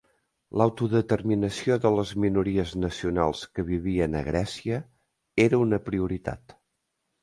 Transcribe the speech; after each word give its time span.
L'autodeterminació 0.61 1.77
de 1.83 1.91
les 1.97 2.15
minories 2.25 2.73
nacionals 2.87 3.45
que 3.55 3.69
vivien 3.71 4.21
a 4.23 4.27
Grècia 4.33 4.85
era 5.49 5.65
una 5.71 5.85
prioritat. 5.89 6.63